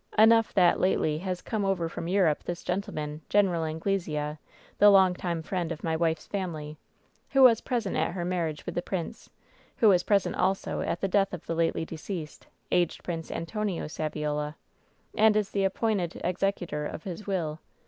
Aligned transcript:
Enough 0.17 0.51
that 0.55 0.79
lately 0.79 1.19
has 1.19 1.43
come 1.43 1.63
over 1.63 1.87
from 1.87 2.07
Europe 2.07 2.41
this 2.45 2.63
gen 2.63 2.81
tleman, 2.81 3.19
Gen. 3.29 3.49
Anglesea, 3.49 4.39
the 4.79 4.89
long 4.89 5.13
time 5.13 5.43
friend 5.43 5.71
of 5.71 5.83
my 5.83 5.95
wife's 5.95 6.25
family, 6.25 6.75
who 7.29 7.43
was 7.43 7.61
present 7.61 7.95
at 7.95 8.13
her 8.13 8.25
marriage 8.25 8.65
with 8.65 8.73
the 8.73 8.81
prince; 8.81 9.29
who 9.77 9.89
was 9.89 10.01
present 10.01 10.35
also 10.35 10.81
at 10.81 11.01
the 11.01 11.07
death 11.07 11.35
of 11.35 11.45
the 11.45 11.53
lately 11.53 11.85
deceased, 11.85 12.47
aged 12.71 13.03
Prince 13.03 13.29
Antonio 13.29 13.85
Saviola, 13.85 14.55
and 15.15 15.37
is 15.37 15.51
the 15.51 15.63
appointed 15.63 16.19
ex 16.23 16.41
ecutor 16.41 16.91
of 16.91 17.03
his 17.03 17.27
will. 17.27 17.59